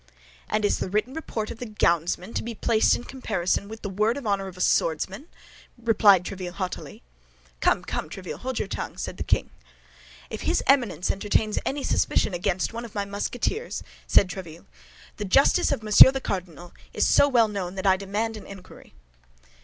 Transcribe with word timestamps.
"And 0.49 0.65
is 0.65 0.79
the 0.79 0.89
written 0.89 1.13
report 1.13 1.51
of 1.51 1.59
the 1.59 1.67
gownsmen 1.67 2.33
to 2.33 2.41
be 2.41 2.55
placed 2.55 2.95
in 2.95 3.03
comparison 3.03 3.67
with 3.67 3.83
the 3.83 3.87
word 3.89 4.17
of 4.17 4.25
honor 4.25 4.47
of 4.47 4.57
a 4.57 4.59
swordsman?" 4.59 5.27
replied 5.77 6.23
Tréville 6.23 6.53
haughtily. 6.53 7.03
"Come, 7.59 7.83
come, 7.83 8.09
Tréville, 8.09 8.39
hold 8.39 8.57
your 8.57 8.67
tongue," 8.67 8.97
said 8.97 9.17
the 9.17 9.23
king. 9.23 9.51
"If 10.31 10.41
his 10.41 10.63
Eminence 10.65 11.11
entertains 11.11 11.59
any 11.67 11.83
suspicion 11.83 12.33
against 12.33 12.73
one 12.73 12.83
of 12.83 12.95
my 12.95 13.05
Musketeers," 13.05 13.83
said 14.07 14.27
Tréville, 14.27 14.65
"the 15.17 15.25
justice 15.25 15.71
of 15.71 15.83
Monsieur 15.83 16.11
the 16.11 16.19
Cardinal 16.19 16.73
is 16.93 17.07
so 17.07 17.27
well 17.29 17.47
known 17.47 17.75
that 17.75 17.85
I 17.85 17.95
demand 17.95 18.35
an 18.37 18.47
inquiry." 18.47 18.95